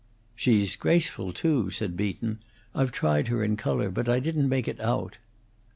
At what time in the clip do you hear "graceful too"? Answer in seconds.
0.75-1.69